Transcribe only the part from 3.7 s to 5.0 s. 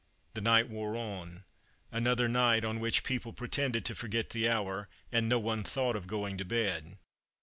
to forget the hour,